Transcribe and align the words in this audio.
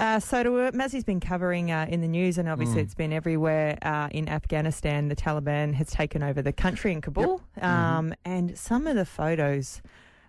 Uh, 0.00 0.18
so, 0.18 0.42
to, 0.42 0.56
uh, 0.58 0.70
Mazzy's 0.72 1.04
been 1.04 1.20
covering 1.20 1.70
uh, 1.70 1.86
in 1.88 2.00
the 2.00 2.08
news, 2.08 2.38
and 2.38 2.48
obviously 2.48 2.80
Mm. 2.80 2.84
it's 2.84 2.94
been 2.94 3.12
everywhere 3.12 3.76
uh, 3.82 4.08
in 4.10 4.28
Afghanistan. 4.30 5.08
The 5.08 5.14
Taliban 5.16 5.74
has 5.74 5.90
taken 5.90 6.22
over 6.22 6.40
the 6.40 6.52
country 6.54 6.90
in 6.92 7.02
Kabul, 7.02 7.42
um, 7.60 8.14
and 8.24 8.56
some 8.56 8.86
of 8.86 8.96
the 8.96 9.04
photos 9.04 9.82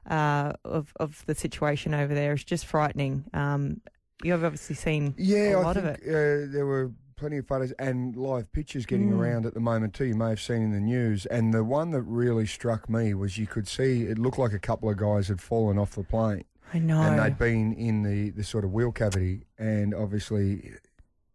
uh, 0.09 0.51
of 0.65 0.91
of 0.99 1.23
the 1.25 1.35
situation 1.35 1.93
over 1.93 2.13
there 2.13 2.33
is 2.33 2.43
just 2.43 2.65
frightening. 2.65 3.23
Um, 3.33 3.79
you've 4.23 4.43
obviously 4.43 4.75
seen 4.75 5.13
Yeah, 5.17 5.55
a 5.55 5.59
lot 5.61 5.77
I 5.77 5.79
of 5.79 5.85
think 5.85 5.99
it. 6.05 6.09
Uh, 6.09 6.51
there 6.51 6.65
were 6.65 6.91
plenty 7.15 7.37
of 7.37 7.47
photos 7.47 7.71
and 7.79 8.15
live 8.17 8.51
pictures 8.51 8.85
getting 8.85 9.11
Mm. 9.11 9.19
around 9.19 9.45
at 9.45 9.53
the 9.53 9.59
moment 9.61 9.93
too. 9.93 10.05
You 10.05 10.15
may 10.15 10.29
have 10.29 10.41
seen 10.41 10.63
in 10.63 10.71
the 10.71 10.79
news, 10.81 11.25
and 11.27 11.53
the 11.53 11.63
one 11.63 11.91
that 11.91 12.01
really 12.01 12.45
struck 12.47 12.89
me 12.89 13.13
was 13.13 13.37
you 13.37 13.47
could 13.47 13.67
see 13.69 14.03
it 14.03 14.17
looked 14.19 14.39
like 14.39 14.53
a 14.53 14.59
couple 14.59 14.89
of 14.89 14.97
guys 14.97 15.29
had 15.29 15.39
fallen 15.39 15.77
off 15.77 15.91
the 15.91 16.03
plane, 16.03 16.43
I 16.73 16.79
know. 16.79 17.01
and 17.01 17.19
they'd 17.19 17.37
been 17.37 17.73
in 17.73 18.03
the 18.03 18.29
the 18.31 18.43
sort 18.43 18.63
of 18.63 18.71
wheel 18.71 18.91
cavity, 18.91 19.45
and 19.57 19.93
obviously 19.93 20.71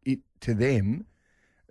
it 0.04 0.20
to 0.40 0.54
them. 0.54 1.06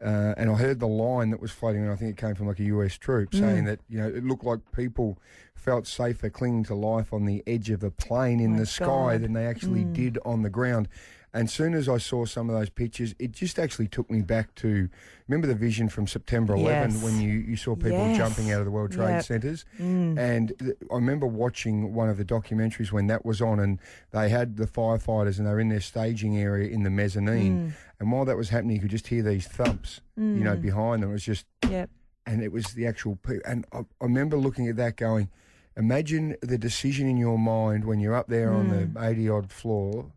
Uh, 0.01 0.33
and 0.37 0.49
I 0.51 0.55
heard 0.55 0.79
the 0.81 0.87
line 0.87 1.29
that 1.31 1.39
was 1.39 1.51
floating, 1.51 1.81
and 1.81 1.89
I 1.91 1.95
think 1.95 2.11
it 2.11 2.17
came 2.17 2.35
from 2.35 2.47
like 2.47 2.59
a 2.59 2.63
US 2.65 2.97
troop 2.97 3.33
saying 3.33 3.63
Mm. 3.63 3.67
that 3.67 3.79
you 3.87 3.97
know 3.97 4.07
it 4.09 4.23
looked 4.25 4.43
like 4.43 4.59
people 4.73 5.17
felt 5.55 5.87
safer 5.87 6.29
clinging 6.29 6.63
to 6.65 6.75
life 6.75 7.13
on 7.13 7.25
the 7.25 7.41
edge 7.47 7.69
of 7.69 7.79
the 7.79 7.91
plane 7.91 8.39
in 8.41 8.51
My 8.51 8.59
the 8.59 8.65
sky 8.65 8.85
God. 8.85 9.21
than 9.21 9.33
they 9.33 9.47
actually 9.47 9.85
Mm. 9.85 9.93
did 9.93 10.19
on 10.25 10.41
the 10.43 10.49
ground. 10.49 10.89
And 11.35 11.49
soon 11.49 11.73
as 11.73 11.89
I 11.89 11.97
saw 11.97 12.23
some 12.25 12.49
of 12.49 12.55
those 12.57 12.69
pictures, 12.69 13.13
it 13.19 13.33
just 13.33 13.59
actually 13.59 13.89
took 13.89 14.09
me 14.09 14.21
back 14.21 14.55
to 14.55 14.87
remember 15.27 15.47
the 15.47 15.53
vision 15.53 15.89
from 15.89 16.07
September 16.07 16.53
11 16.55 16.91
Yes. 16.91 17.03
when 17.03 17.19
you, 17.19 17.31
you 17.39 17.57
saw 17.57 17.75
people 17.75 17.91
Yes. 18.07 18.17
jumping 18.17 18.51
out 18.53 18.59
of 18.59 18.65
the 18.65 18.71
World 18.71 18.93
Trade 18.93 19.15
Yep. 19.15 19.23
Centres. 19.25 19.65
Mm. 19.77 20.17
And 20.17 20.53
th- 20.57 20.77
I 20.89 20.95
remember 20.95 21.27
watching 21.27 21.93
one 21.93 22.07
of 22.07 22.15
the 22.17 22.23
documentaries 22.23 22.93
when 22.93 23.07
that 23.07 23.25
was 23.25 23.41
on, 23.41 23.59
and 23.59 23.79
they 24.11 24.29
had 24.29 24.55
the 24.55 24.65
firefighters 24.65 25.37
and 25.37 25.45
they 25.45 25.51
were 25.51 25.59
in 25.59 25.67
their 25.67 25.81
staging 25.81 26.37
area 26.37 26.69
in 26.69 26.83
the 26.83 26.89
mezzanine. 26.89 27.67
Mm. 27.67 27.73
And 27.99 28.11
while 28.13 28.23
that 28.23 28.37
was 28.37 28.47
happening, 28.47 28.77
you 28.77 28.81
could 28.81 28.91
just 28.91 29.07
hear 29.07 29.21
these 29.21 29.45
thumps, 29.45 29.99
you 30.15 30.23
know, 30.23 30.55
Mm. 30.55 30.61
behind 30.61 31.03
them. 31.03 31.09
It 31.09 31.13
was 31.13 31.23
just, 31.25 31.45
Yep. 31.69 31.89
and 32.25 32.41
it 32.43 32.53
was 32.53 32.63
the 32.75 32.87
actual. 32.87 33.17
Pe- 33.17 33.41
and 33.45 33.65
I, 33.73 33.79
I 33.79 33.83
remember 34.05 34.37
looking 34.37 34.69
at 34.69 34.77
that, 34.77 34.95
going, 34.95 35.27
imagine 35.75 36.37
the 36.41 36.57
decision 36.57 37.09
in 37.09 37.17
your 37.17 37.37
mind 37.37 37.83
when 37.83 37.99
you're 37.99 38.15
up 38.15 38.27
there 38.29 38.53
on 38.53 38.69
Mm. 38.69 38.93
the 38.93 39.03
eighty 39.05 39.27
odd 39.27 39.51
floor, 39.51 40.11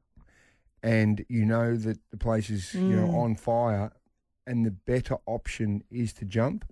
and 0.83 1.25
you 1.29 1.45
know 1.45 1.77
that 1.77 1.99
the 2.11 2.17
place 2.17 2.51
is 2.51 2.75
you 2.75 2.97
know 2.97 3.09
Mm. 3.09 3.15
on 3.23 3.35
fire, 3.37 3.93
and 4.47 4.65
the 4.67 4.71
better 4.71 5.17
option 5.27 5.83
is 5.91 6.13
to 6.15 6.25
jump. 6.25 6.65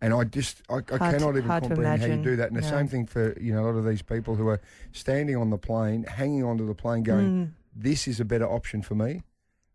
And 0.00 0.14
I 0.14 0.22
just, 0.22 0.62
I, 0.70 0.76
I 0.76 0.80
cannot 0.98 1.36
even 1.36 1.48
comprehend 1.48 2.00
how 2.00 2.06
you 2.06 2.22
do 2.22 2.36
that. 2.36 2.48
And 2.48 2.56
the 2.56 2.60
No. 2.62 2.68
same 2.68 2.86
thing 2.86 3.06
for 3.06 3.36
you 3.40 3.52
know 3.52 3.62
a 3.64 3.66
lot 3.66 3.74
of 3.76 3.84
these 3.84 4.02
people 4.02 4.36
who 4.36 4.46
are 4.48 4.60
standing 4.92 5.36
on 5.36 5.50
the 5.50 5.58
plane, 5.58 6.04
hanging 6.04 6.44
onto 6.44 6.66
the 6.66 6.74
plane, 6.74 7.02
going, 7.02 7.30
Mm. 7.30 7.50
"This 7.74 8.06
is 8.06 8.20
a 8.20 8.24
better 8.24 8.46
option 8.48 8.80
for 8.82 8.94
me." 8.94 9.22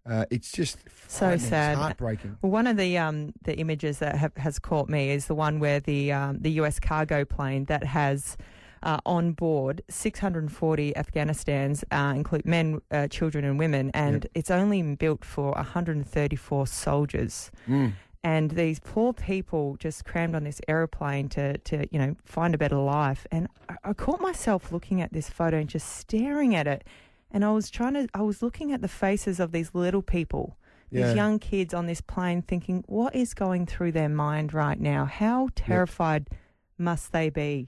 Uh, 0.05 0.25
it's 0.29 0.51
just 0.51 0.77
So 1.07 1.19
frightening. 1.27 1.35
It's 1.44 1.49
sad. 1.49 1.77
heartbreaking. 1.77 2.38
Well, 2.41 2.51
one 2.51 2.67
of 2.67 2.75
the 2.77 2.97
um, 2.97 3.33
the 3.44 3.57
images 3.57 3.99
that 3.99 4.16
have, 4.16 4.35
has 4.38 4.59
caught 4.59 4.88
me 4.89 5.09
is 5.11 5.27
the 5.27 5.35
one 5.35 5.59
where 5.59 5.79
the 5.79 6.11
um, 6.13 6.39
the 6.39 6.51
U.S. 6.61 6.79
cargo 6.79 7.25
plane 7.25 7.66
that 7.66 7.83
has 7.85 8.38
uh, 8.83 8.99
on 9.05 9.31
board 9.31 9.81
640 9.89 10.93
Afghanistans, 10.93 11.83
uh, 11.91 12.13
include 12.15 12.45
men, 12.45 12.81
uh, 12.91 13.07
children, 13.07 13.43
and 13.45 13.57
women, 13.57 13.89
and 13.93 14.23
Yep. 14.25 14.31
it's 14.35 14.51
only 14.51 14.81
built 14.95 15.25
for 15.25 15.51
134 15.53 16.67
soldiers. 16.67 17.51
Mm. 17.67 17.93
And 18.25 18.51
these 18.51 18.79
poor 18.79 19.11
people 19.13 19.75
just 19.77 20.05
crammed 20.05 20.33
on 20.35 20.43
this 20.45 20.61
aeroplane 20.67 21.27
to, 21.29 21.57
to 21.57 21.85
you 21.91 21.99
know, 21.99 22.15
find 22.23 22.55
a 22.55 22.57
better 22.57 22.77
life. 22.77 23.27
And 23.31 23.47
I, 23.67 23.75
I 23.89 23.93
caught 23.93 24.21
myself 24.21 24.71
looking 24.71 25.01
at 25.01 25.11
this 25.11 25.29
photo 25.29 25.57
and 25.57 25.67
just 25.69 25.97
staring 25.97 26.55
at 26.55 26.65
it. 26.67 26.85
And 27.31 27.43
I 27.43 27.51
was 27.51 27.69
trying 27.69 27.95
to, 27.95 28.07
I 28.13 28.21
was 28.21 28.41
looking 28.41 28.71
at 28.71 28.81
the 28.81 28.87
faces 28.87 29.39
of 29.41 29.51
these 29.51 29.71
little 29.73 30.01
people, 30.03 30.55
Yeah. 30.89 31.07
these 31.07 31.15
young 31.15 31.37
kids 31.39 31.73
on 31.73 31.85
this 31.87 31.99
plane, 31.99 32.41
thinking, 32.43 32.83
what 32.87 33.13
is 33.13 33.33
going 33.33 33.65
through 33.65 33.91
their 33.91 34.07
mind 34.09 34.53
right 34.53 34.79
now? 34.79 35.03
How 35.05 35.49
terrified 35.55 36.29
must 36.77 37.11
they 37.11 37.29
be? 37.29 37.67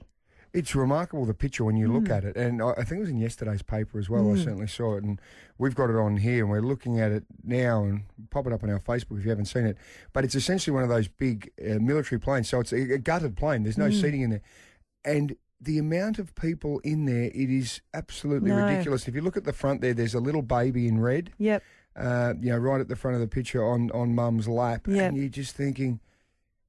It's 0.56 0.74
remarkable 0.74 1.26
the 1.26 1.34
picture 1.34 1.64
when 1.64 1.76
you 1.76 1.86
look 1.92 2.04
Mm. 2.04 2.16
at 2.16 2.24
it, 2.24 2.36
and 2.36 2.62
I 2.62 2.70
I 2.78 2.84
think 2.84 2.92
it 2.98 3.00
was 3.00 3.10
in 3.10 3.18
yesterday's 3.18 3.62
paper 3.62 3.98
as 3.98 4.08
well. 4.08 4.30
I 4.30 4.34
Mm. 4.36 4.44
certainly 4.44 4.66
saw 4.66 4.96
it, 4.96 5.04
and 5.04 5.20
we've 5.58 5.74
got 5.74 5.90
it 5.90 5.96
on 5.96 6.16
here, 6.16 6.42
and 6.44 6.50
we're 6.50 6.60
looking 6.62 6.98
at 6.98 7.12
it 7.12 7.24
now, 7.44 7.84
and 7.84 8.02
pop 8.30 8.46
it 8.46 8.52
up 8.54 8.62
on 8.64 8.70
our 8.70 8.80
Facebook 8.80 9.18
if 9.18 9.24
you 9.24 9.30
haven't 9.30 9.44
seen 9.46 9.66
it. 9.66 9.76
But 10.14 10.24
it's 10.24 10.34
essentially 10.34 10.72
one 10.74 10.82
of 10.82 10.88
those 10.88 11.08
big 11.08 11.50
uh, 11.60 11.78
military 11.78 12.18
planes, 12.18 12.48
so 12.48 12.60
it's 12.60 12.72
a, 12.72 12.94
a 12.94 12.98
gutted 12.98 13.36
plane. 13.36 13.64
There's 13.64 13.76
no 13.78 13.88
Mm. 13.90 14.00
seating 14.00 14.20
in 14.22 14.30
there, 14.30 14.42
and 15.04 15.36
the 15.60 15.78
amount 15.78 16.18
of 16.18 16.34
people 16.34 16.78
in 16.80 17.04
there, 17.06 17.24
it 17.34 17.50
is 17.50 17.80
absolutely 17.94 18.50
No. 18.50 18.64
ridiculous. 18.64 19.06
If 19.08 19.14
you 19.14 19.20
look 19.22 19.36
at 19.36 19.44
the 19.44 19.52
front 19.52 19.80
there, 19.82 19.94
there's 19.94 20.14
a 20.14 20.20
little 20.20 20.42
baby 20.42 20.86
in 20.88 21.00
red, 21.00 21.30
Yep. 21.38 21.62
uh, 21.96 22.34
you 22.40 22.50
know, 22.50 22.58
right 22.58 22.80
at 22.80 22.88
the 22.88 22.96
front 22.96 23.14
of 23.14 23.20
the 23.20 23.28
picture 23.28 23.62
on 23.62 23.90
on 23.92 24.14
Mum's 24.14 24.48
lap, 24.48 24.86
Yep. 24.86 25.08
and 25.08 25.16
you're 25.18 25.28
just 25.28 25.54
thinking, 25.54 26.00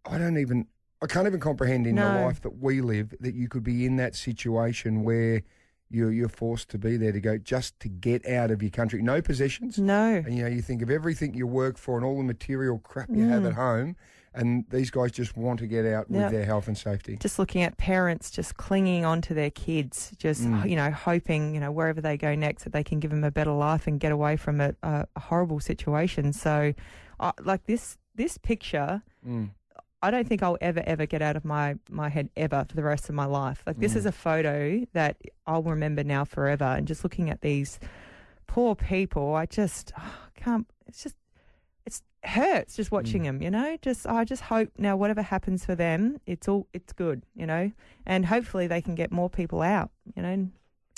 I 0.06 0.18
don't 0.18 0.38
even, 0.38 0.68
I 1.02 1.06
can't 1.08 1.28
even 1.28 1.40
comprehend 1.40 1.86
in 1.88 1.96
the 1.96 2.04
life 2.04 2.42
that 2.42 2.60
we 2.62 2.82
live 2.82 3.14
that 3.20 3.36
you 3.36 3.48
could 3.48 3.64
be 3.64 3.86
in 3.86 3.98
that 3.98 4.16
situation 4.16 5.04
where 5.04 5.44
you're 5.90 6.12
you're 6.12 6.28
forced 6.28 6.70
to 6.70 6.78
be 6.78 6.98
there 6.98 7.12
to 7.14 7.20
go 7.22 7.38
just 7.38 7.80
to 7.82 7.88
get 7.88 8.28
out 8.28 8.52
of 8.52 8.62
your 8.62 8.72
country, 8.72 9.02
no 9.02 9.22
possessions, 9.22 9.78
No. 9.78 10.16
and 10.16 10.36
you 10.36 10.44
know 10.44 10.50
you 10.50 10.62
think 10.62 10.82
of 10.82 10.90
everything 10.90 11.34
you 11.34 11.48
work 11.48 11.78
for 11.78 11.96
and 11.98 12.06
all 12.06 12.18
the 12.18 12.24
material 12.24 12.80
crap 12.80 13.10
you 13.10 13.24
have 13.30 13.44
Mm. 13.44 13.48
at 13.48 13.54
home, 13.54 13.96
and 14.34 14.66
these 14.70 14.90
guys 14.92 15.12
just 15.14 15.38
want 15.38 15.60
to 15.60 15.68
get 15.68 15.86
out 15.86 16.08
Yep. 16.10 16.24
with 16.24 16.32
their 16.34 16.46
health 16.46 16.68
and 16.68 16.78
safety. 16.78 17.16
just 17.22 17.40
looking 17.40 17.62
at 17.62 17.78
parents 17.78 18.30
just 18.32 18.58
clinging 18.58 19.06
on 19.06 19.22
to 19.22 19.34
their 19.34 19.50
kids, 19.52 20.12
just 20.18 20.42
Mm. 20.44 20.68
you 20.70 20.76
know 20.76 20.92
hoping 20.92 21.54
you 21.54 21.62
know 21.62 21.72
wherever 21.72 22.02
they 22.02 22.18
go 22.18 22.36
next 22.36 22.64
that 22.66 22.74
they 22.74 22.84
can 22.84 23.00
give 23.00 23.12
them 23.12 23.24
a 23.24 23.32
better 23.32 23.52
life 23.54 23.88
and 23.88 24.00
get 24.02 24.12
away 24.12 24.36
from 24.36 24.60
a, 24.60 24.74
a, 24.84 25.08
a 25.16 25.20
horrible 25.22 25.60
situation. 25.62 26.34
So, 26.34 26.74
uh, 27.20 27.32
like 27.44 27.66
this 27.66 27.98
this 28.16 28.38
picture, 28.38 29.04
Mm. 29.26 29.52
I 30.08 30.12
don't 30.12 30.28
think 30.28 30.42
I'll 30.42 30.58
ever 30.62 30.82
ever 30.88 31.06
get 31.06 31.22
out 31.22 31.36
of 31.36 31.44
my 31.44 31.76
my 31.90 32.08
head 32.10 32.30
ever 32.38 32.66
for 32.70 32.76
the 32.76 32.84
rest 32.84 33.10
of 33.10 33.16
my 33.16 33.26
life. 33.26 33.62
Like 33.68 33.80
this 33.80 33.94
Mm. 33.94 33.98
is 33.98 34.06
a 34.06 34.12
photo 34.12 34.86
that 34.94 35.18
I'll 35.46 35.64
remember 35.64 36.04
now 36.04 36.24
forever. 36.24 36.64
And 36.64 36.88
just 36.88 37.04
looking 37.04 37.30
at 37.30 37.42
these 37.42 37.80
poor 38.48 38.74
people, 38.76 39.36
I 39.36 39.46
just 39.46 39.92
oh, 39.98 40.16
can't. 40.36 40.66
It's 40.88 41.04
just 41.04 41.18
it's 41.86 42.02
hurts 42.24 42.76
just 42.76 42.92
watching 42.92 43.22
Mm. 43.24 43.26
them. 43.26 43.42
You 43.42 43.52
know, 43.52 43.78
just 43.82 44.08
I 44.08 44.24
just 44.24 44.44
hope 44.44 44.70
now 44.78 44.96
whatever 44.96 45.22
happens 45.22 45.66
for 45.66 45.76
them, 45.76 46.20
it's 46.26 46.48
all 46.48 46.68
it's 46.74 46.94
good. 46.94 47.24
You 47.36 47.46
know, 47.46 47.72
and 48.06 48.26
hopefully 48.28 48.68
they 48.68 48.82
can 48.82 48.96
get 48.96 49.12
more 49.12 49.30
people 49.30 49.62
out. 49.62 49.90
You 50.16 50.22
know, 50.24 50.48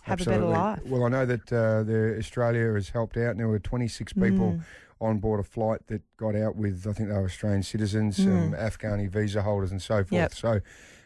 have 0.04 0.20
Absolutely. 0.20 0.46
a 0.46 0.50
better 0.50 0.60
life. 0.62 0.80
Well, 0.86 1.04
I 1.06 1.10
know 1.10 1.26
that 1.26 1.52
uh, 1.52 1.84
the 1.84 2.16
Australia 2.20 2.74
has 2.74 2.90
helped 2.90 3.18
out. 3.18 3.32
and 3.32 3.40
There 3.40 3.48
were 3.48 3.60
26 3.60 4.14
people 4.14 4.54
Mm. 4.54 4.64
On 5.02 5.20
board 5.20 5.40
a 5.40 5.44
flight 5.44 5.88
that 5.88 6.02
got 6.18 6.36
out 6.36 6.56
with, 6.56 6.86
I 6.88 6.94
think 6.94 7.10
they 7.10 7.16
were 7.16 7.26
Australian 7.26 7.64
citizens, 7.64 8.18
some 8.18 8.52
Mm. 8.52 8.60
Afghani 8.60 9.10
visa 9.10 9.42
holders, 9.42 9.72
and 9.72 9.82
so 9.82 9.98
forth. 10.04 10.12
Yep. 10.12 10.34
So, 10.34 10.60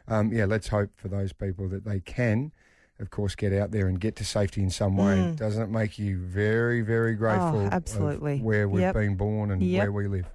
um, 0.07 0.33
yeah, 0.33 0.45
let's 0.45 0.69
hope 0.69 0.89
for 0.95 1.07
those 1.09 1.31
people 1.33 1.67
that 1.69 1.85
they 1.85 1.99
can, 1.99 2.51
of 2.99 3.09
course, 3.11 3.35
get 3.35 3.53
out 3.53 3.71
there 3.71 3.87
and 3.87 3.99
get 3.99 4.15
to 4.17 4.25
safety 4.25 4.61
in 4.63 4.69
some 4.71 4.97
way. 4.97 5.15
Mm. 5.17 5.35
Doesn't 5.35 5.61
it 5.61 5.69
make 5.69 5.99
you 5.99 6.17
very, 6.17 6.81
very 6.81 7.15
grateful 7.15 7.67
of 7.67 7.73
absolutely. 7.73 8.39
where 8.39 8.67
we've 8.67 8.81
Yep. 8.81 8.95
been 8.95 9.15
born 9.15 9.51
and 9.51 9.61
Yep. 9.61 9.81
where 9.83 9.91
we 9.91 10.07
live? 10.07 10.25